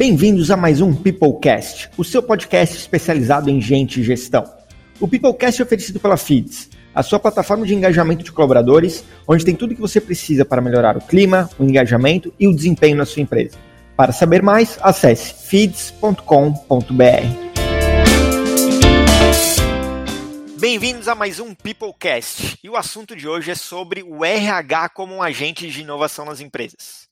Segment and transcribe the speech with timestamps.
[0.00, 4.50] Bem-vindos a mais um Peoplecast, o seu podcast especializado em gente e gestão.
[4.98, 9.54] O Peoplecast é oferecido pela Feeds, a sua plataforma de engajamento de colaboradores, onde tem
[9.54, 13.04] tudo o que você precisa para melhorar o clima, o engajamento e o desempenho na
[13.04, 13.58] sua empresa.
[13.94, 16.22] Para saber mais, acesse feeds.com.br.
[20.58, 22.58] Bem-vindos a mais um Peoplecast.
[22.64, 26.40] E o assunto de hoje é sobre o RH como um agente de inovação nas
[26.40, 27.09] empresas.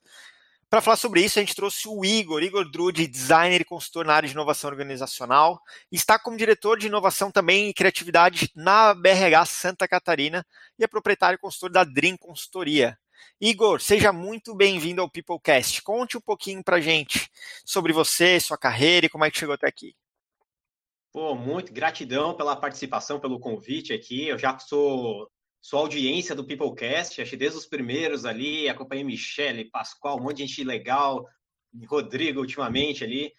[0.70, 4.12] Para falar sobre isso, a gente trouxe o Igor, Igor Drude, designer e consultor na
[4.12, 9.88] área de inovação organizacional, está como diretor de inovação também e criatividade na BRH Santa
[9.88, 10.44] Catarina
[10.78, 12.98] e é proprietário e consultor da Dream Consultoria.
[13.40, 15.80] Igor, seja muito bem-vindo ao Peoplecast.
[15.80, 17.30] Conte um pouquinho para gente
[17.64, 19.96] sobre você, sua carreira e como é que chegou até aqui.
[21.10, 24.28] Pô, muito gratidão pela participação, pelo convite aqui.
[24.28, 25.30] Eu já sou
[25.60, 30.46] sua audiência do Peoplecast, acho desde os primeiros ali, acompanhei Michele, Pascoal, um monte de
[30.46, 31.26] gente legal,
[31.86, 33.32] Rodrigo ultimamente ali.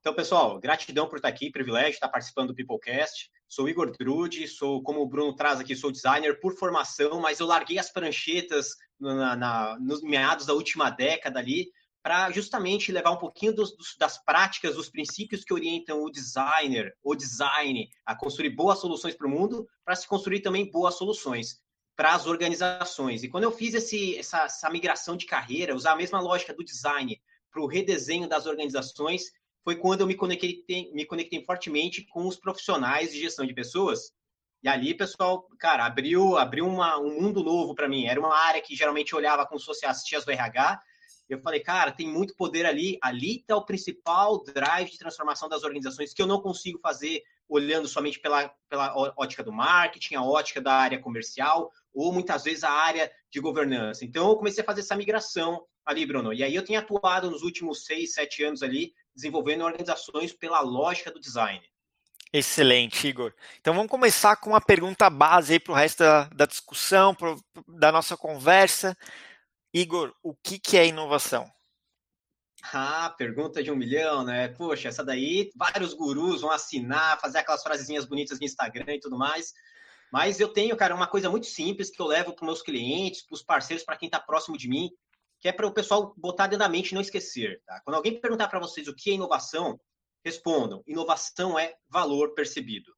[0.00, 3.30] Então, pessoal, gratidão por estar aqui, privilégio estar participando do Peoplecast.
[3.48, 7.46] Sou Igor Trude, sou, como o Bruno traz aqui, sou designer por formação, mas eu
[7.46, 11.70] larguei as pranchetas na, na, nos meados da última década ali,
[12.02, 16.92] para justamente levar um pouquinho dos, dos, das práticas, dos princípios que orientam o designer,
[17.02, 21.62] o design, a construir boas soluções para o mundo, para se construir também boas soluções
[21.94, 23.22] para as organizações.
[23.22, 26.64] E quando eu fiz esse, essa, essa migração de carreira, usar a mesma lógica do
[26.64, 29.30] design para o redesenho das organizações,
[29.62, 34.10] foi quando eu me conectei, me conectei fortemente com os profissionais de gestão de pessoas.
[34.62, 38.06] E ali, pessoal, cara, abriu, abriu uma, um mundo novo para mim.
[38.06, 40.80] Era uma área que geralmente olhava se fosse as tias do RH,
[41.28, 42.98] eu falei, cara, tem muito poder ali.
[43.00, 47.86] Ali está o principal drive de transformação das organizações que eu não consigo fazer olhando
[47.86, 52.70] somente pela, pela ótica do marketing, a ótica da área comercial, ou muitas vezes a
[52.70, 54.04] área de governança.
[54.04, 56.32] Então, eu comecei a fazer essa migração ali, Bruno.
[56.32, 61.10] E aí eu tenho atuado nos últimos seis, sete anos ali, desenvolvendo organizações pela lógica
[61.10, 61.62] do design.
[62.32, 63.34] Excelente, Igor.
[63.60, 67.38] Então vamos começar com uma pergunta base para o resto da, da discussão, pro,
[67.68, 68.96] da nossa conversa.
[69.74, 71.50] Igor, o que, que é inovação?
[72.72, 74.48] Ah, pergunta de um milhão, né?
[74.48, 79.16] Poxa, essa daí vários gurus vão assinar, fazer aquelas frasezinhas bonitas no Instagram e tudo
[79.18, 79.52] mais.
[80.12, 83.34] Mas eu tenho, cara, uma coisa muito simples que eu levo para meus clientes, para
[83.34, 84.90] os parceiros, para quem está próximo de mim,
[85.40, 87.62] que é para o pessoal botar dentro da mente e não esquecer.
[87.66, 87.80] Tá?
[87.80, 89.80] Quando alguém perguntar para vocês o que é inovação,
[90.22, 92.94] respondam: inovação é valor percebido.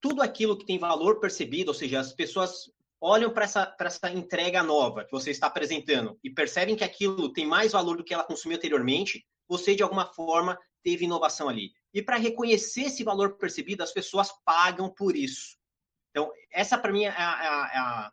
[0.00, 4.62] Tudo aquilo que tem valor percebido, ou seja, as pessoas olham para essa, essa entrega
[4.62, 8.24] nova que você está apresentando e percebem que aquilo tem mais valor do que ela
[8.24, 11.72] consumiu anteriormente, você, de alguma forma, teve inovação ali.
[11.92, 15.56] E para reconhecer esse valor percebido, as pessoas pagam por isso.
[16.10, 17.18] Então, essa, para mim, é a, é,
[17.78, 18.12] a,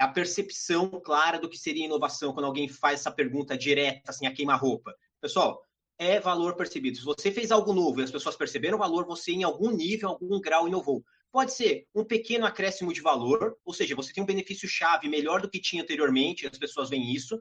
[0.00, 4.26] é a, percepção clara do que seria inovação quando alguém faz essa pergunta direta, assim,
[4.26, 4.94] a queima-roupa.
[5.20, 5.62] Pessoal,
[5.98, 6.98] é valor percebido.
[6.98, 10.08] Se você fez algo novo e as pessoas perceberam o valor, você, em algum nível,
[10.08, 11.04] em algum grau, inovou.
[11.32, 15.50] Pode ser um pequeno acréscimo de valor, ou seja, você tem um benefício-chave melhor do
[15.50, 17.40] que tinha anteriormente, as pessoas veem isso,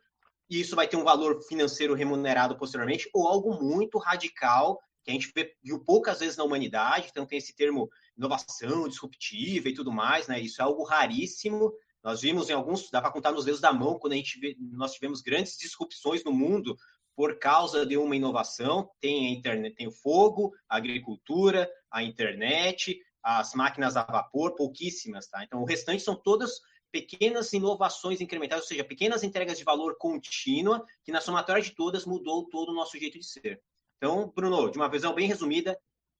[0.50, 5.14] e isso vai ter um valor financeiro remunerado posteriormente, ou algo muito radical, que a
[5.14, 5.32] gente
[5.64, 10.40] viu poucas vezes na humanidade, então tem esse termo inovação disruptiva e tudo mais, né?
[10.40, 11.72] Isso é algo raríssimo.
[12.04, 14.56] Nós vimos em alguns, dá para contar nos dedos da mão, quando a gente vê,
[14.60, 16.76] nós tivemos grandes disrupções no mundo
[17.16, 18.90] por causa de uma inovação.
[19.00, 25.28] Tem a internet, tem o fogo, a agricultura, a internet, as máquinas a vapor, pouquíssimas,
[25.28, 25.44] tá?
[25.44, 30.86] Então, o restante são todas pequenas inovações incrementais, ou seja, pequenas entregas de valor contínua,
[31.04, 33.60] que na somatória de todas mudou todo o nosso jeito de ser.
[33.98, 35.76] Então, Bruno, de uma visão bem resumida,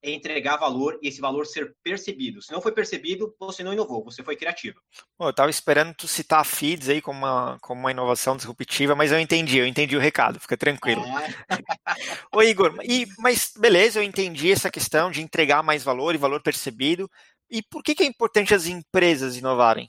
[0.06, 2.40] é entregar valor e esse valor ser percebido.
[2.40, 4.80] Se não foi percebido, você não inovou, você foi criativo.
[5.18, 8.94] Pô, eu estava esperando tu citar a Feeds aí como uma, como uma inovação disruptiva,
[8.94, 11.02] mas eu entendi, eu entendi o recado, fica tranquilo.
[11.04, 11.46] É.
[12.32, 16.40] Ô Igor, e, mas beleza, eu entendi essa questão de entregar mais valor e valor
[16.40, 17.10] percebido.
[17.50, 19.88] E por que, que é importante as empresas inovarem?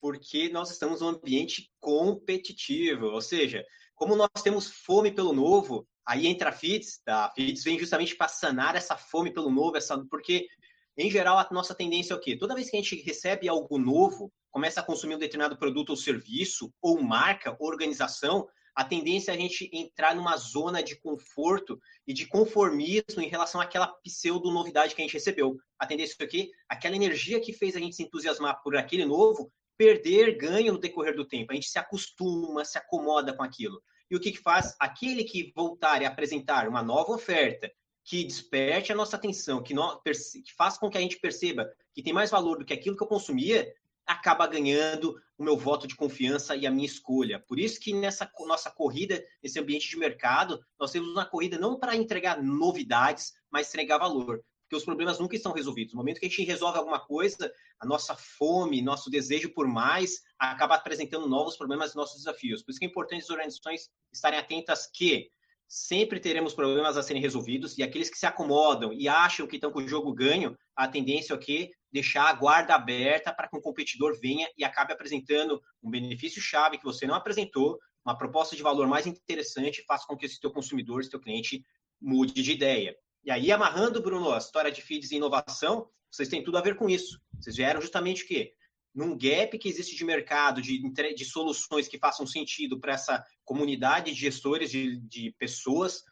[0.00, 6.26] Porque nós estamos num ambiente competitivo, ou seja, como nós temos fome pelo novo, Aí
[6.26, 7.26] entra a FITS, tá?
[7.26, 10.48] a FITS vem justamente para sanar essa fome pelo novo, essa, porque,
[10.96, 12.34] em geral, a nossa tendência é o quê?
[12.34, 15.96] Toda vez que a gente recebe algo novo, começa a consumir um determinado produto ou
[15.96, 22.14] serviço, ou marca, organização, a tendência é a gente entrar numa zona de conforto e
[22.14, 25.58] de conformismo em relação àquela pseudo-novidade que a gente recebeu.
[25.78, 26.50] A tendência é o quê?
[26.66, 31.14] Aquela energia que fez a gente se entusiasmar por aquele novo, perder ganho no decorrer
[31.14, 31.52] do tempo.
[31.52, 33.82] A gente se acostuma, se acomoda com aquilo.
[34.10, 34.74] E o que, que faz?
[34.78, 37.70] Aquele que voltar e apresentar uma nova oferta
[38.04, 42.02] que desperte a nossa atenção, que, no, que faz com que a gente perceba que
[42.02, 43.70] tem mais valor do que aquilo que eu consumia,
[44.06, 47.38] acaba ganhando o meu voto de confiança e a minha escolha.
[47.46, 51.78] Por isso que nessa nossa corrida, nesse ambiente de mercado, nós temos uma corrida não
[51.78, 54.42] para entregar novidades, mas entregar valor.
[54.68, 55.94] Porque os problemas nunca estão resolvidos.
[55.94, 57.50] No momento que a gente resolve alguma coisa,
[57.80, 62.62] a nossa fome, nosso desejo por mais, acaba apresentando novos problemas nossos desafios.
[62.62, 65.30] Por isso que é importante as organizações estarem atentas que
[65.66, 69.70] sempre teremos problemas a serem resolvidos e aqueles que se acomodam e acham que estão
[69.70, 73.60] com o jogo ganho, a tendência é que deixar a guarda aberta para que um
[73.60, 78.62] competidor venha e acabe apresentando um benefício chave que você não apresentou, uma proposta de
[78.62, 81.62] valor mais interessante, faça com que esse teu consumidor, teu cliente
[82.00, 82.94] mude de ideia.
[83.24, 86.76] E aí, amarrando, Bruno, a história de feeds e inovação, vocês têm tudo a ver
[86.76, 87.20] com isso.
[87.38, 88.54] Vocês vieram justamente o quê?
[88.94, 90.82] num gap que existe de mercado, de,
[91.14, 96.02] de soluções que façam sentido para essa comunidade de gestores, de, de pessoas,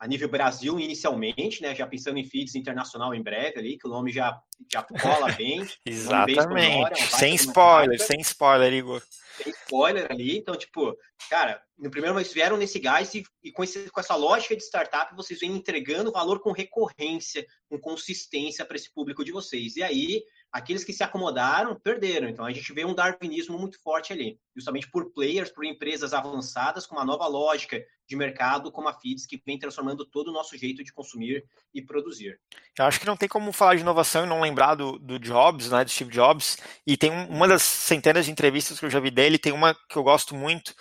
[0.00, 1.74] a nível Brasil inicialmente, né?
[1.74, 4.40] Já pensando em feeds internacional em breve ali, que o nome já,
[4.72, 5.62] já cola bem.
[5.84, 6.94] Exatamente.
[6.94, 9.02] Bem sem spoiler, sem spoiler, Igor.
[9.36, 10.38] Sem spoiler ali.
[10.38, 10.96] Então, tipo,
[11.28, 14.62] cara, no primeiro momento vieram nesse gás e, e com, esse, com essa lógica de
[14.62, 19.76] startup, vocês vêm entregando valor com recorrência, com consistência para esse público de vocês.
[19.76, 22.26] E aí, aqueles que se acomodaram perderam.
[22.26, 26.86] Então a gente vê um darwinismo muito forte ali, justamente por players, por empresas avançadas
[26.86, 30.58] com uma nova lógica de mercado, como a Feeds, que vem transformando todo o nosso
[30.58, 32.40] jeito de consumir e produzir.
[32.76, 35.70] Eu acho que não tem como falar de inovação e não lembrar do, do Jobs,
[35.70, 36.58] né, do Steve Jobs.
[36.84, 39.96] E tem uma das centenas de entrevistas que eu já vi dele, tem uma que
[39.96, 40.74] eu gosto muito,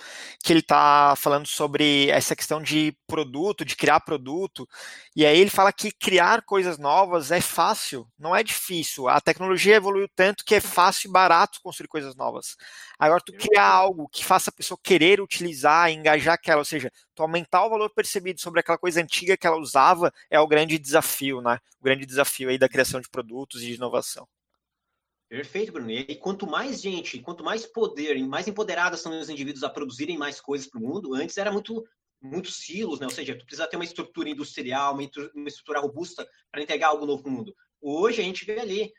[0.43, 4.67] que ele está falando sobre essa questão de produto, de criar produto.
[5.15, 9.07] E aí ele fala que criar coisas novas é fácil, não é difícil.
[9.07, 12.55] A tecnologia evoluiu tanto que é fácil e barato construir coisas novas.
[12.97, 17.23] Agora, tu criar algo que faça a pessoa querer utilizar, engajar aquela, ou seja, tu
[17.23, 21.41] aumentar o valor percebido sobre aquela coisa antiga que ela usava, é o grande desafio,
[21.41, 21.59] né?
[21.79, 24.25] O grande desafio aí da criação de produtos e de inovação.
[25.27, 25.91] Perfeito, Bruno.
[25.91, 30.39] E quanto mais gente, quanto mais poder, mais empoderadas são os indivíduos a produzirem mais
[30.39, 31.85] coisas para o mundo, antes era muito
[32.21, 33.05] muitos silos, né?
[33.05, 35.03] Ou seja, tu precisa ter uma estrutura industrial, uma
[35.47, 37.55] estrutura robusta para entregar algo novo para o mundo.
[37.81, 38.93] Hoje a gente vê ali,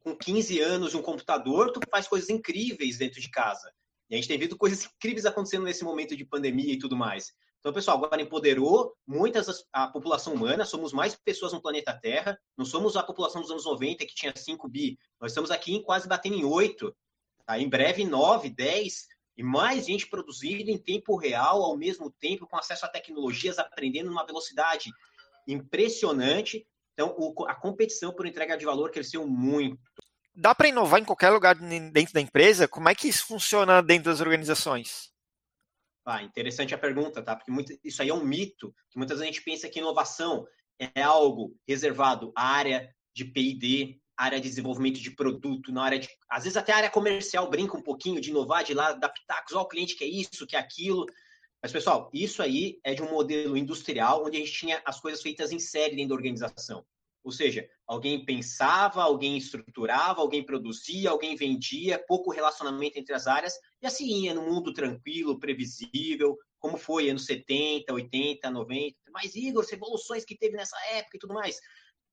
[0.00, 3.72] com 15 anos de um computador, tu faz coisas incríveis dentro de casa.
[4.08, 7.32] E a gente tem visto coisas incríveis acontecendo nesse momento de pandemia e tudo mais.
[7.60, 12.64] Então, pessoal, agora empoderou muitas a população humana, somos mais pessoas no planeta Terra, não
[12.64, 16.08] somos a população dos anos 90 que tinha 5 bi, nós estamos aqui em quase
[16.08, 16.96] batendo em 8,
[17.44, 17.58] tá?
[17.58, 22.56] em breve 9, 10, e mais gente produzindo em tempo real, ao mesmo tempo, com
[22.56, 24.90] acesso a tecnologias, aprendendo numa velocidade
[25.46, 26.66] impressionante.
[26.92, 27.16] Então,
[27.46, 29.87] a competição por entrega de valor cresceu muito
[30.38, 32.68] dá para inovar em qualquer lugar dentro da empresa?
[32.68, 35.10] Como é que isso funciona dentro das organizações?
[36.06, 37.36] Ah, interessante a pergunta, tá?
[37.36, 40.46] Porque muito, isso aí é um mito, que muitas vezes a gente pensa que inovação
[40.78, 46.08] é algo reservado à área de P&D, área de desenvolvimento de produto, na área de...
[46.30, 49.54] Às vezes até a área comercial brinca um pouquinho de inovar, de lá dar pitacos,
[49.54, 51.04] ó, o cliente quer isso, quer aquilo.
[51.60, 55.20] Mas, pessoal, isso aí é de um modelo industrial onde a gente tinha as coisas
[55.20, 56.86] feitas em série dentro da organização.
[57.24, 63.54] Ou seja, alguém pensava, alguém estruturava, alguém produzia, alguém vendia, pouco relacionamento entre as áreas,
[63.82, 68.96] e assim ia no mundo tranquilo, previsível, como foi anos 70, 80, 90.
[69.12, 71.58] Mas, Igor, as evoluções que teve nessa época e tudo mais.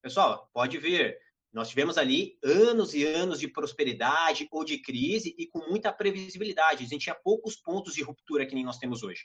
[0.01, 1.17] Pessoal, pode ver,
[1.55, 6.83] nós tivemos ali anos e anos de prosperidade ou de crise e com muita previsibilidade.
[6.83, 9.23] A gente tinha poucos pontos de ruptura que nem nós temos hoje.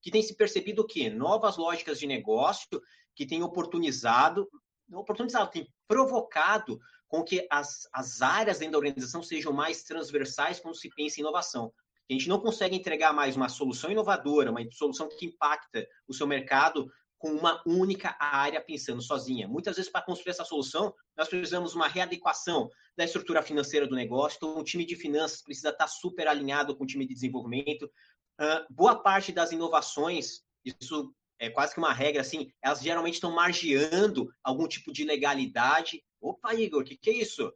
[0.00, 1.10] Que tem se percebido o quê?
[1.10, 2.80] Novas lógicas de negócio
[3.14, 4.48] que têm oportunizado
[4.92, 6.78] oportunizado, tem provocado
[7.08, 11.22] com que as, as áreas dentro da organização sejam mais transversais quando se pensa em
[11.22, 11.72] inovação.
[12.08, 16.26] A gente não consegue entregar mais uma solução inovadora, uma solução que impacta o seu
[16.26, 19.48] mercado com uma única área pensando sozinha.
[19.48, 24.36] Muitas vezes, para construir essa solução, nós precisamos uma readequação da estrutura financeira do negócio.
[24.36, 27.90] Então, o time de finanças precisa estar super alinhado com o time de desenvolvimento.
[28.38, 33.32] Uh, boa parte das inovações, isso é quase que uma regra assim, elas geralmente estão
[33.32, 36.02] margeando algum tipo de legalidade.
[36.20, 37.52] Opa, Igor, o que, que é isso?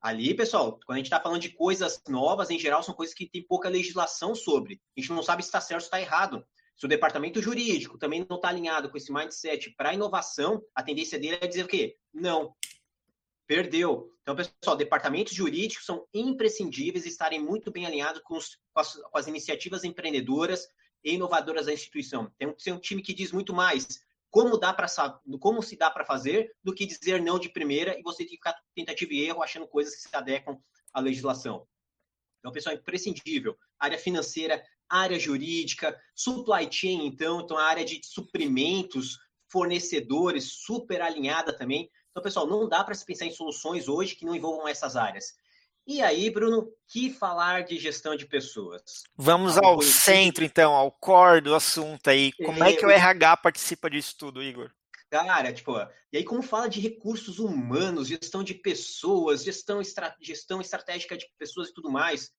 [0.00, 3.28] Ali, pessoal, quando a gente está falando de coisas novas, em geral, são coisas que
[3.28, 4.80] tem pouca legislação sobre.
[4.96, 6.46] A gente não sabe se está certo ou está errado.
[6.76, 11.18] Se o departamento jurídico também não está alinhado com esse mindset para inovação, a tendência
[11.18, 11.96] dele é dizer o quê?
[12.12, 12.54] Não.
[13.46, 14.12] Perdeu.
[14.22, 19.18] Então, pessoal, departamentos jurídicos são imprescindíveis estarem muito bem alinhados com, os, com, as, com
[19.18, 20.68] as iniciativas empreendedoras
[21.06, 22.30] e inovadoras da instituição.
[22.36, 24.88] Tem que ser um time que diz muito mais como dá para
[25.40, 28.34] como se dá para fazer do que dizer não de primeira e você tem que
[28.34, 30.58] ficar tentativa e erro achando coisas que se adequam
[30.92, 31.66] à legislação.
[32.40, 33.56] Então, pessoal, é imprescindível.
[33.78, 41.56] Área financeira, área jurídica, supply chain, então, então a área de suprimentos, fornecedores, super alinhada
[41.56, 41.88] também.
[42.10, 45.34] Então, pessoal, não dá para se pensar em soluções hoje que não envolvam essas áreas.
[45.86, 49.04] E aí, Bruno, que falar de gestão de pessoas?
[49.16, 52.32] Vamos ao centro, então, ao core do assunto aí.
[52.44, 54.72] Como é, é que o RH participa disso tudo, Igor?
[55.08, 55.72] Cara, tipo,
[56.12, 61.30] e aí como fala de recursos humanos, gestão de pessoas, gestão, estra gestão estratégica de
[61.38, 62.32] pessoas e tudo mais,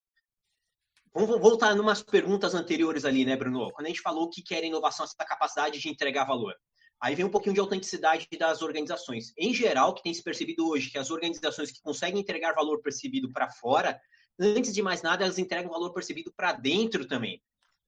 [1.14, 3.70] vamos voltar em umas perguntas anteriores ali, né, Bruno?
[3.72, 6.54] Quando a gente falou que era inovação, essa capacidade de entregar valor.
[7.00, 9.32] Aí vem um pouquinho de autenticidade das organizações.
[9.36, 13.32] Em geral, que tem se percebido hoje, que as organizações que conseguem entregar valor percebido
[13.32, 14.00] para fora,
[14.38, 17.40] antes de mais nada, elas entregam valor percebido para dentro também.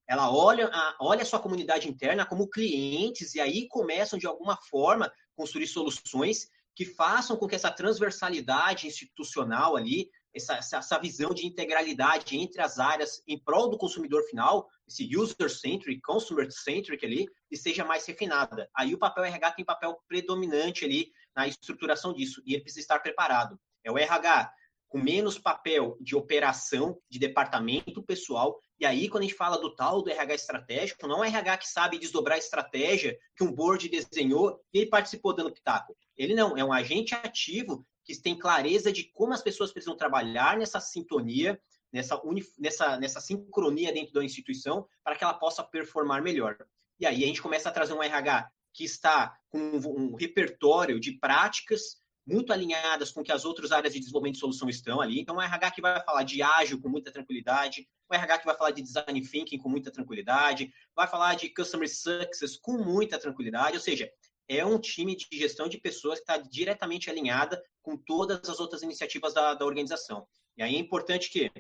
[0.08, 4.56] Ela olha a, olha a sua comunidade interna como clientes e aí começam, de alguma
[4.56, 11.46] forma, construir soluções que façam com que essa transversalidade institucional ali essa, essa, visão de
[11.46, 17.84] integralidade entre as áreas em prol do consumidor final, esse user-centric, consumer-centric ali, e seja
[17.84, 18.68] mais refinada.
[18.74, 22.98] Aí o papel RH tem papel predominante ali na estruturação disso, e ele precisa estar
[23.00, 23.58] preparado.
[23.84, 24.52] É o RH
[24.90, 29.74] com menos papel de operação, de departamento pessoal, e aí quando a gente fala do
[29.74, 33.88] tal do RH estratégico, não é RH que sabe desdobrar a estratégia que um board
[33.88, 35.96] desenhou e ele participou dando pitaco.
[36.16, 37.86] Ele não, é um agente ativo
[38.16, 41.60] que tem clareza de como as pessoas precisam trabalhar nessa sintonia,
[41.92, 42.20] nessa,
[42.58, 46.56] nessa, nessa sincronia dentro da instituição, para que ela possa performar melhor.
[46.98, 51.00] E aí a gente começa a trazer um RH que está com um, um repertório
[51.00, 55.20] de práticas muito alinhadas com que as outras áreas de desenvolvimento de solução estão ali.
[55.20, 58.56] Então, um RH que vai falar de ágil com muita tranquilidade, um RH que vai
[58.56, 63.76] falar de design thinking com muita tranquilidade, vai falar de customer success com muita tranquilidade,
[63.76, 64.10] ou seja,
[64.50, 68.82] é um time de gestão de pessoas que está diretamente alinhada com todas as outras
[68.82, 70.26] iniciativas da, da organização.
[70.56, 71.52] E aí é importante que,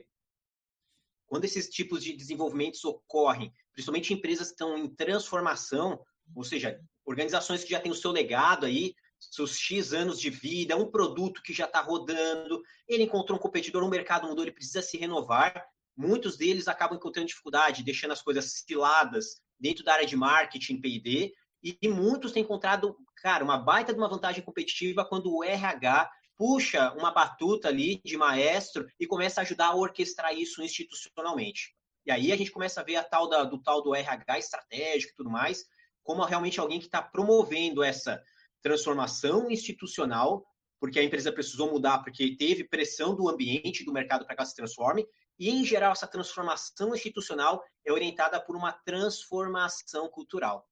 [1.24, 6.04] quando esses tipos de desenvolvimentos ocorrem, principalmente empresas que estão em transformação,
[6.34, 10.76] ou seja, organizações que já têm o seu legado aí, seus X anos de vida,
[10.76, 14.82] um produto que já está rodando, ele encontrou um competidor, um mercado mudou, ele precisa
[14.82, 15.64] se renovar.
[15.96, 21.32] Muitos deles acabam encontrando dificuldade, deixando as coisas ciladas dentro da área de marketing, P&D,
[21.62, 26.92] e muitos têm encontrado, cara, uma baita de uma vantagem competitiva quando o RH puxa
[26.92, 31.74] uma batuta ali de maestro e começa a ajudar a orquestrar isso institucionalmente.
[32.06, 35.12] E aí a gente começa a ver a tal da, do tal do RH estratégico
[35.12, 35.66] e tudo mais,
[36.02, 38.22] como realmente alguém que está promovendo essa
[38.62, 40.44] transformação institucional,
[40.80, 44.48] porque a empresa precisou mudar, porque teve pressão do ambiente, do mercado para que ela
[44.48, 45.06] se transforme,
[45.38, 50.66] e em geral essa transformação institucional é orientada por uma transformação cultural.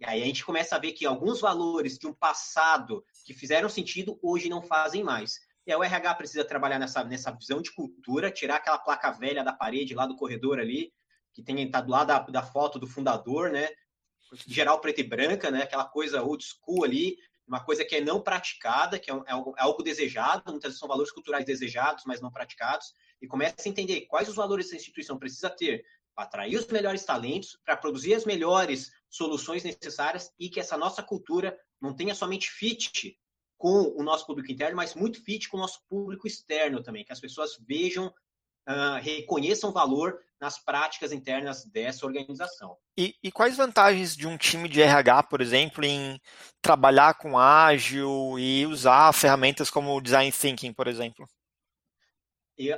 [0.00, 3.68] E aí a gente começa a ver que alguns valores de um passado que fizeram
[3.68, 5.40] sentido, hoje não fazem mais.
[5.66, 9.42] E aí o RH precisa trabalhar nessa, nessa visão de cultura, tirar aquela placa velha
[9.42, 10.92] da parede lá do corredor ali,
[11.32, 13.68] que tem tá do lado da, da foto do fundador, né?
[14.46, 15.62] Geral preta e branca, né?
[15.62, 19.54] Aquela coisa old school ali, uma coisa que é não praticada, que é, é, algo,
[19.56, 23.68] é algo desejado, muitas vezes são valores culturais desejados, mas não praticados, e começa a
[23.68, 25.84] entender quais os valores essa instituição precisa ter
[26.16, 31.58] atrair os melhores talentos, para produzir as melhores soluções necessárias e que essa nossa cultura
[31.80, 33.16] não tenha somente fit
[33.56, 37.12] com o nosso público interno, mas muito fit com o nosso público externo também, que
[37.12, 38.08] as pessoas vejam,
[38.68, 42.76] uh, reconheçam valor nas práticas internas dessa organização.
[42.98, 46.20] E, e, quais vantagens de um time de RH, por exemplo, em
[46.60, 51.26] trabalhar com ágil e usar ferramentas como o design thinking, por exemplo?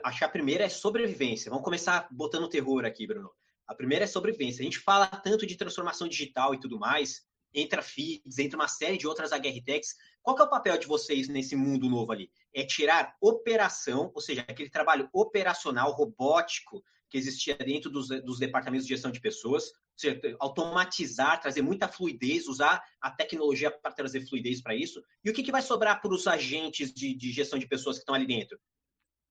[0.05, 1.51] Acho que a primeira é sobrevivência.
[1.51, 3.31] Vamos começar botando terror aqui, Bruno.
[3.67, 4.63] A primeira é sobrevivência.
[4.63, 8.97] A gente fala tanto de transformação digital e tudo mais, entra FIDs, entra uma série
[8.97, 9.95] de outras HRTechs.
[10.23, 12.31] Qual é o papel de vocês nesse mundo novo ali?
[12.55, 18.87] É tirar operação, ou seja, aquele trabalho operacional, robótico, que existia dentro dos, dos departamentos
[18.87, 24.27] de gestão de pessoas, ou seja, automatizar, trazer muita fluidez, usar a tecnologia para trazer
[24.27, 25.03] fluidez para isso.
[25.25, 28.03] E o que, que vai sobrar para os agentes de, de gestão de pessoas que
[28.03, 28.59] estão ali dentro?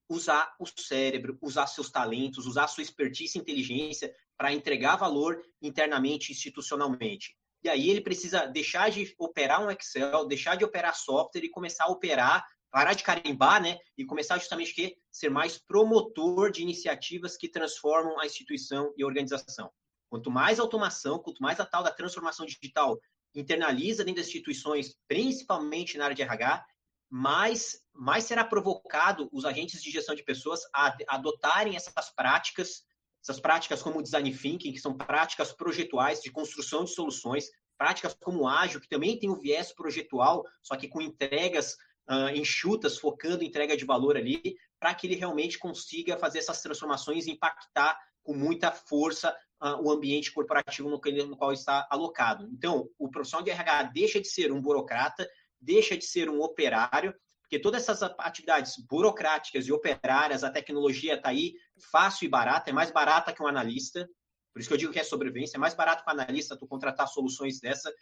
[0.10, 6.32] Usar o cérebro, usar seus talentos, usar sua expertise e inteligência para entregar valor internamente,
[6.32, 7.36] institucionalmente.
[7.64, 11.86] E aí ele precisa deixar de operar um Excel, deixar de operar software e começar
[11.86, 13.80] a operar, parar de carimbar, né?
[13.98, 19.08] E começar justamente que ser mais promotor de iniciativas que transformam a instituição e a
[19.08, 19.72] organização.
[20.10, 23.00] Quanto mais automação, quanto mais a tal da transformação digital
[23.34, 26.66] internaliza dentro das instituições, principalmente na área de RH,
[27.10, 32.84] mais, mais será provocado os agentes de gestão de pessoas a adotarem essas práticas,
[33.22, 38.14] essas práticas como o design thinking, que são práticas projetuais de construção de soluções, práticas
[38.14, 41.76] como ágil, que também tem o viés projetual, só que com entregas
[42.10, 46.62] uh, enxutas, focando em entrega de valor ali, para que ele realmente consiga fazer essas
[46.62, 52.48] transformações e impactar com muita força uh, o ambiente corporativo no, no qual está alocado.
[52.52, 55.28] Então, o profissional de RH deixa de ser um burocrata
[55.66, 61.30] deixa de ser um operário, porque todas essas atividades burocráticas e operárias, a tecnologia está
[61.30, 61.54] aí
[61.92, 64.08] fácil e barata, é mais barata que um analista,
[64.54, 66.68] por isso que eu digo que é sobrevivência, é mais barato que um analista tu
[66.68, 67.94] contratar soluções dessa,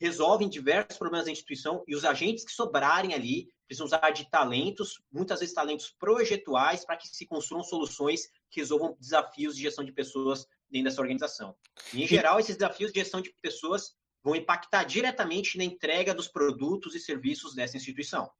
[0.00, 5.02] resolvem diversos problemas da instituição e os agentes que sobrarem ali precisam usar de talentos,
[5.10, 9.92] muitas vezes talentos projetuais, para que se construam soluções que resolvam desafios de gestão de
[9.92, 11.56] pessoas dentro dessa organização.
[11.92, 13.94] E, em geral, esses desafios de gestão de pessoas
[14.24, 18.30] vão impactar diretamente na entrega dos produtos e serviços dessa instituição.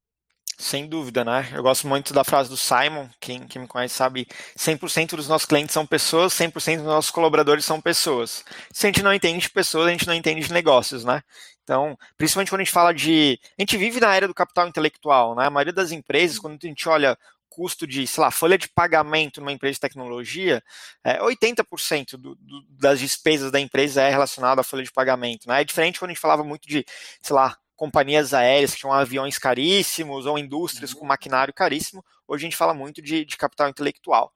[0.56, 1.50] Sem dúvida, né?
[1.52, 4.26] Eu gosto muito da frase do Simon, quem, quem me conhece sabe,
[4.56, 8.44] 100% dos nossos clientes são pessoas, 100% dos nossos colaboradores são pessoas.
[8.72, 11.22] Se a gente não entende de pessoas, a gente não entende de negócios, né?
[11.64, 13.38] Então, principalmente quando a gente fala de...
[13.58, 15.46] A gente vive na era do capital intelectual, né?
[15.46, 17.18] A maioria das empresas, quando a gente olha
[17.54, 20.62] custo de, sei lá, folha de pagamento numa empresa de tecnologia,
[21.04, 25.48] é, 80% do, do, das despesas da empresa é relacionada à folha de pagamento.
[25.48, 25.60] Né?
[25.60, 26.84] É diferente quando a gente falava muito de,
[27.22, 31.00] sei lá, companhias aéreas que tinham aviões caríssimos ou indústrias uhum.
[31.00, 32.04] com maquinário caríssimo.
[32.26, 34.32] Hoje a gente fala muito de, de capital intelectual.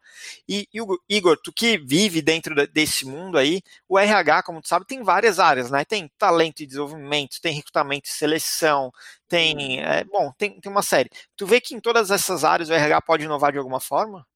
[0.46, 0.68] E,
[1.08, 5.38] Igor, tu que vive dentro desse mundo aí, o RH, como tu sabe, tem várias
[5.38, 5.84] áreas, né?
[5.84, 8.92] Tem talento e desenvolvimento, tem recrutamento e seleção,
[9.26, 9.78] tem.
[9.78, 9.84] Uhum.
[9.84, 11.08] É, bom, tem, tem uma série.
[11.36, 14.26] Tu vê que em todas essas áreas o RH pode inovar de alguma forma?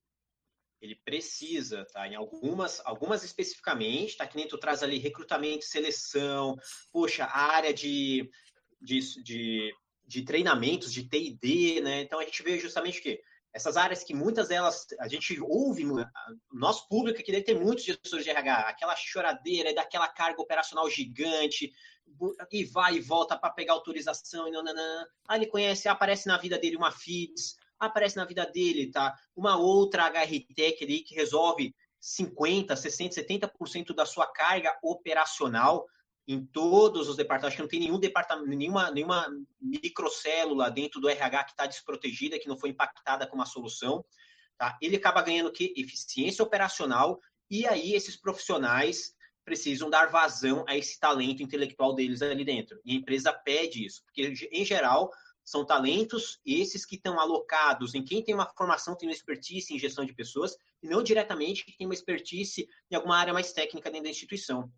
[0.82, 2.08] ele precisa, tá?
[2.08, 4.26] Em algumas, algumas especificamente, tá?
[4.26, 6.58] Que nem tu traz ali recrutamento, seleção,
[6.90, 8.28] poxa, a área de
[8.82, 9.74] de, de,
[10.06, 12.02] de treinamentos, de TD, né?
[12.02, 13.22] Então a gente vê justamente o quê?
[13.52, 15.84] Essas áreas que muitas delas a gente ouve,
[16.50, 21.70] nosso público aqui deve ter muitos gestores de RH, aquela choradeira daquela carga operacional gigante,
[22.50, 25.06] e vai e volta para pegar autorização, e não.
[25.28, 29.14] Aí ele conhece, aparece na vida dele uma FIDS, aparece na vida dele, tá?
[29.36, 35.86] Uma outra HRT ali que resolve 50, 60, 70% da sua carga operacional
[36.32, 39.28] em todos os departamentos, acho que não tem nenhum departamento, nenhuma, nenhuma
[39.60, 44.04] microcélula dentro do RH que está desprotegida, que não foi impactada com uma solução,
[44.56, 44.76] tá?
[44.80, 47.20] Ele acaba ganhando que eficiência operacional
[47.50, 52.80] e aí esses profissionais precisam dar vazão a esse talento intelectual deles ali dentro.
[52.84, 55.10] E a empresa pede isso, porque em geral
[55.44, 59.78] são talentos esses que estão alocados em quem tem uma formação, tem uma expertise em
[59.78, 63.90] gestão de pessoas, e não diretamente que tem uma expertise em alguma área mais técnica
[63.90, 64.70] dentro da instituição.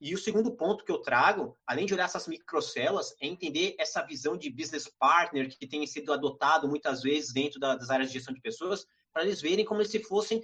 [0.00, 4.02] E o segundo ponto que eu trago, além de olhar essas microcelas, é entender essa
[4.02, 8.32] visão de business partner que tem sido adotado muitas vezes dentro das áreas de gestão
[8.32, 10.40] de pessoas, para eles verem como se fossem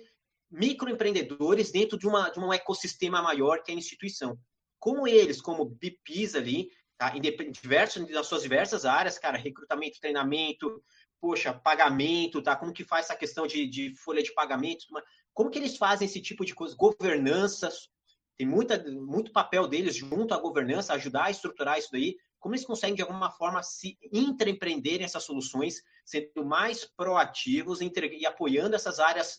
[0.50, 4.36] microempreendedores dentro de, uma, de um ecossistema maior que é a instituição.
[4.78, 7.10] Como eles, como BPs ali, tá?
[7.10, 10.82] diversos, nas suas diversas áreas, cara, recrutamento, treinamento,
[11.20, 12.56] poxa, pagamento, tá?
[12.56, 14.84] Como que faz essa questão de, de folha de pagamento,
[15.32, 17.70] como que eles fazem esse tipo de coisa, governança,
[18.36, 22.16] tem muita, muito papel deles junto à governança, ajudar a estruturar isso daí.
[22.40, 28.76] Como eles conseguem, de alguma forma, se intraempreenderem essas soluções, sendo mais proativos e apoiando
[28.76, 29.38] essas áreas,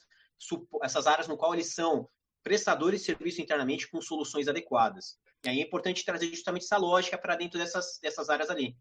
[0.82, 2.10] essas áreas no qual eles são
[2.44, 5.18] prestadores de serviço internamente com soluções adequadas.
[5.44, 8.76] E aí é importante trazer justamente essa lógica para dentro dessas, dessas áreas ali.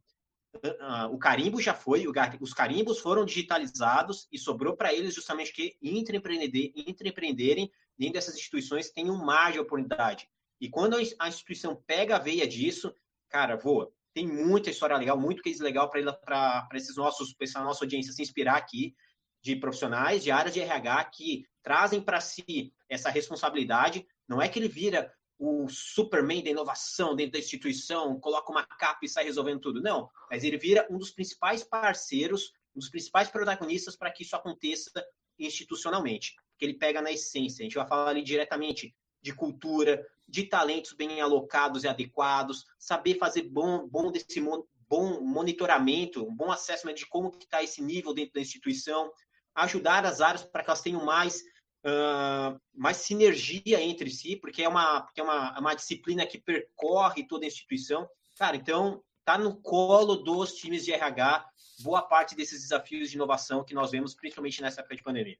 [0.57, 2.07] Uh, o carimbo já foi,
[2.41, 8.93] os carimbos foram digitalizados e sobrou para eles justamente que intraempreenderem dentro dessas instituições
[9.25, 10.29] mar de oportunidade.
[10.61, 12.95] E quando a instituição pega a veia disso,
[13.29, 13.93] cara, voa.
[14.15, 18.23] Tem muita história legal, muito case legal para esses nossos, para essa nossa audiência se
[18.23, 18.95] inspirar aqui,
[19.43, 24.07] de profissionais de áreas de RH que trazem para si essa responsabilidade.
[24.27, 29.01] Não é que ele vira o Superman da inovação dentro da instituição, coloca uma capa
[29.03, 29.83] e sai resolvendo tudo.
[29.83, 34.37] Não, mas ele vira um dos principais parceiros, um dos principais protagonistas para que isso
[34.37, 34.91] aconteça
[35.39, 37.63] institucionalmente que ele pega na essência.
[37.63, 43.19] A gente vai falar ali diretamente de cultura, de talentos bem alocados e adequados, saber
[43.19, 44.41] fazer bom, bom desse
[44.89, 49.11] bom monitoramento, um bom acesso de como está esse nível dentro da instituição,
[49.55, 51.43] ajudar as áreas para que elas tenham mais,
[51.85, 56.39] uh, mais sinergia entre si, porque é uma, porque é uma, é uma disciplina que
[56.39, 58.09] percorre toda a instituição.
[58.39, 61.47] Cara, então está no colo dos times de RH
[61.81, 65.37] boa parte desses desafios de inovação que nós vemos, principalmente nessa época de pandemia.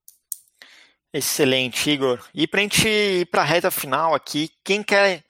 [1.13, 2.27] Excelente, Igor.
[2.35, 5.25] E para a gente ir para a reta final aqui, quem quer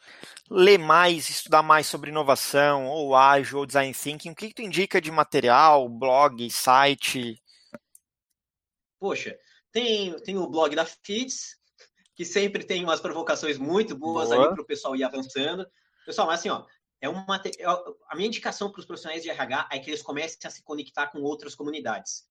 [0.50, 4.62] ler mais, estudar mais sobre inovação, ou ágil, ou design thinking, o que, que tu
[4.62, 7.38] indica de material, blog, site?
[8.98, 9.38] Poxa,
[9.74, 11.56] tem, tem o blog da FITS,
[12.14, 14.46] que sempre tem umas provocações muito boas Boa.
[14.46, 15.66] ali para o pessoal ir avançando.
[16.06, 16.64] Pessoal, mas assim, ó,
[17.00, 17.64] é uma, é,
[18.08, 21.08] a minha indicação para os profissionais de RH é que eles comecem a se conectar
[21.08, 22.24] com outras comunidades.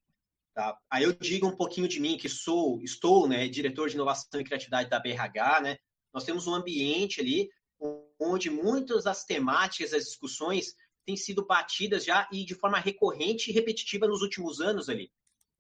[0.54, 0.78] Tá?
[0.90, 4.46] Aí eu digo um pouquinho de mim, que sou, estou, né, diretor de inovação e
[4.46, 5.78] criatividade da BRH, né?
[6.14, 7.50] Nós temos um ambiente ali
[8.18, 10.76] onde muitas das temáticas, as discussões
[11.06, 15.12] têm sido batidas já e de forma recorrente e repetitiva nos últimos anos ali.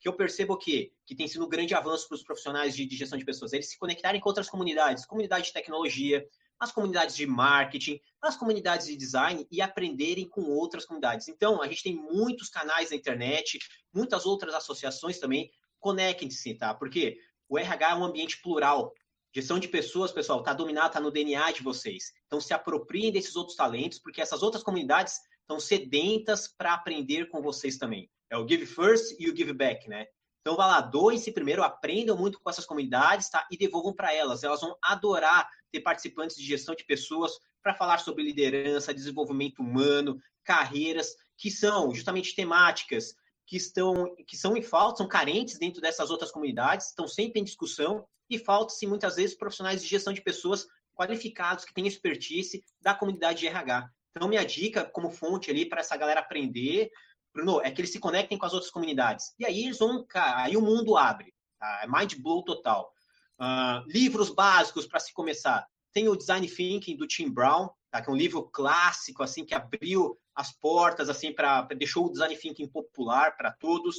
[0.03, 2.97] Que eu percebo que, que tem sido um grande avanço para os profissionais de, de
[2.97, 6.27] gestão de pessoas, eles se conectarem com outras comunidades, comunidade de tecnologia,
[6.59, 11.29] as comunidades de marketing, as comunidades de design e aprenderem com outras comunidades.
[11.29, 13.57] Então, a gente tem muitos canais na internet,
[13.93, 15.49] muitas outras associações também.
[15.79, 16.73] Conectem-se, tá?
[16.73, 18.93] Porque o RH é um ambiente plural.
[19.33, 22.11] Gestão de pessoas, pessoal, está dominado, está no DNA de vocês.
[22.27, 27.41] Então, se apropriem desses outros talentos, porque essas outras comunidades estão sedentas para aprender com
[27.41, 28.09] vocês também.
[28.33, 30.07] É o give first e o give back, né?
[30.41, 33.47] Então, vá lá, doem-se primeiro, aprendam muito com essas comunidades, tá?
[33.51, 34.43] E devolvam para elas.
[34.43, 40.19] Elas vão adorar ter participantes de gestão de pessoas para falar sobre liderança, desenvolvimento humano,
[40.43, 43.13] carreiras, que são justamente temáticas
[43.45, 47.43] que estão que são em falta, são carentes dentro dessas outras comunidades, estão sempre em
[47.43, 50.65] discussão e falta-se muitas vezes profissionais de gestão de pessoas
[50.95, 53.89] qualificados que têm expertise da comunidade de RH.
[54.15, 56.91] Então, minha dica como fonte ali para essa galera aprender,
[57.33, 59.33] Bruno, é que eles se conectem com as outras comunidades.
[59.39, 61.33] E aí eles vão, cara, aí o mundo abre.
[61.59, 61.81] Tá?
[61.83, 62.93] É mind blow total.
[63.39, 65.67] Uh, livros básicos para se começar.
[65.91, 68.01] Tem o Design Thinking do Tim Brown, tá?
[68.01, 72.35] que é um livro clássico assim que abriu as portas assim para deixou o Design
[72.35, 73.97] Thinking popular para todos.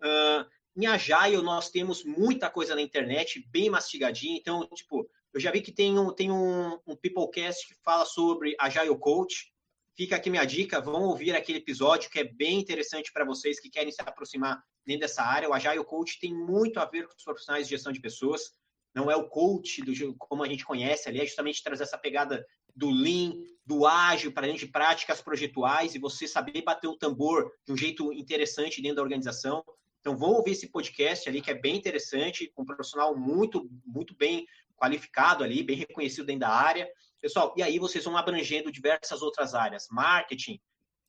[0.00, 0.46] Uh,
[0.76, 4.36] em Agile nós temos muita coisa na internet, bem mastigadinha.
[4.36, 8.54] Então, tipo, eu já vi que tem um, tem um, um Peoplecast que fala sobre
[8.60, 9.52] Agile Coach.
[9.96, 13.70] Fica aqui minha dica, vão ouvir aquele episódio que é bem interessante para vocês que
[13.70, 15.48] querem se aproximar dentro dessa área.
[15.48, 18.52] O Agile Coach tem muito a ver com os profissionais de gestão de pessoas.
[18.94, 22.46] Não é o coach do, como a gente conhece ali, é justamente trazer essa pegada
[22.74, 23.32] do lean,
[23.64, 27.76] do ágil para dentro de práticas projetuais e você saber bater o tambor de um
[27.76, 29.64] jeito interessante dentro da organização.
[30.00, 34.14] Então, vão ouvir esse podcast ali, que é bem interessante, com um profissional muito, muito
[34.14, 36.86] bem qualificado ali, bem reconhecido dentro da área.
[37.26, 39.88] Pessoal, e aí vocês vão abrangendo diversas outras áreas.
[39.90, 40.60] Marketing,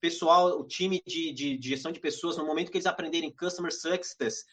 [0.01, 3.71] pessoal, o time de, de, de, gestão de pessoas, no momento que eles aprenderem Customer
[3.71, 4.43] Success,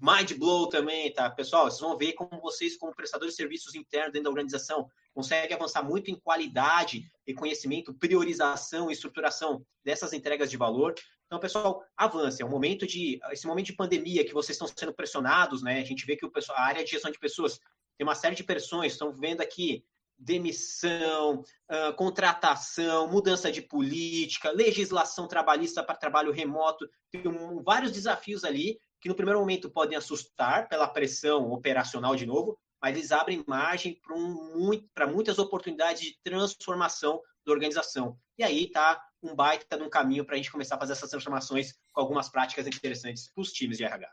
[0.00, 1.28] Mind Blow também, tá?
[1.28, 5.56] Pessoal, vocês vão ver como vocês, como prestadores de serviços internos dentro da organização, conseguem
[5.56, 10.94] avançar muito em qualidade, reconhecimento, priorização e estruturação dessas entregas de valor.
[11.26, 12.40] Então, pessoal, avance.
[12.40, 15.80] É um momento de esse momento de pandemia que vocês estão sendo pressionados, né?
[15.80, 17.58] A gente vê que o pessoal, a área de gestão de pessoas
[17.96, 18.92] tem uma série de pressões.
[18.92, 19.84] Estão vendo aqui
[20.18, 28.44] demissão, uh, contratação, mudança de política, legislação trabalhista para trabalho remoto, tem um, vários desafios
[28.44, 33.44] ali que no primeiro momento podem assustar pela pressão operacional de novo, mas eles abrem
[33.46, 34.76] margem para um,
[35.12, 38.18] muitas oportunidades de transformação da organização.
[38.36, 41.10] E aí está um baita de um caminho para a gente começar a fazer essas
[41.10, 44.08] transformações com algumas práticas interessantes para os times de RH.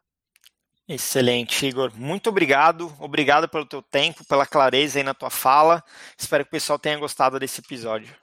[0.88, 1.92] Excelente, Igor.
[1.96, 2.94] Muito obrigado.
[3.00, 5.84] Obrigado pelo teu tempo, pela clareza aí na tua fala.
[6.18, 8.16] Espero que o pessoal tenha gostado desse episódio.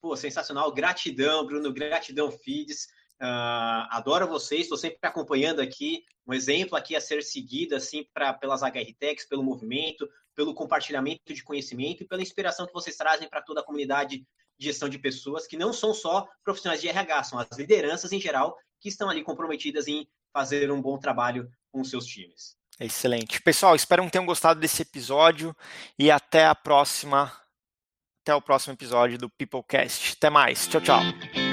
[0.00, 0.72] Pô, sensacional.
[0.72, 1.72] Gratidão, Bruno.
[1.72, 2.86] Gratidão, Fides.
[3.20, 8.32] Uh, adoro vocês, estou sempre acompanhando aqui, um exemplo aqui a ser seguido assim pra,
[8.32, 13.42] pelas HRTechs, pelo movimento, pelo compartilhamento de conhecimento e pela inspiração que vocês trazem para
[13.42, 14.18] toda a comunidade
[14.56, 18.20] de gestão de pessoas, que não são só profissionais de RH, são as lideranças em
[18.20, 22.56] geral que estão ali comprometidas em fazer um bom trabalho com seus times.
[22.78, 23.42] Excelente.
[23.42, 25.54] Pessoal, espero que tenham gostado desse episódio
[25.98, 27.32] e até a próxima.
[28.22, 30.14] Até o próximo episódio do Peoplecast.
[30.16, 30.68] Até mais.
[30.68, 31.47] Tchau, tchau.